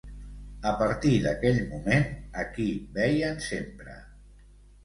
A 0.69 0.71
partir 0.77 1.11
d'aquell 1.25 1.59
moment, 1.73 2.09
a 2.45 2.47
qui 2.57 2.65
veien 2.99 3.39
sempre? 3.53 3.95